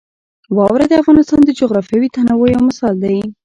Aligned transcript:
واوره 0.55 0.85
د 0.89 0.93
افغانستان 1.01 1.39
د 1.45 1.49
جغرافیوي 1.59 2.07
تنوع 2.15 2.47
یو 2.53 2.61
مثال 2.69 2.95
دی. 3.03 3.17